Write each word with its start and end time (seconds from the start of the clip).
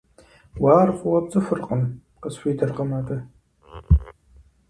—Уэ 0.61 0.71
ар 0.81 0.89
фӀыуэ 0.97 1.19
пцӀыхуркъым,— 1.23 1.81
къысхуидэркъым 2.21 2.89
абы. 2.99 3.17